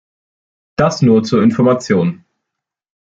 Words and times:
Das 0.77 1.03
nur 1.03 1.21
zur 1.23 1.43
Information. 1.43 2.25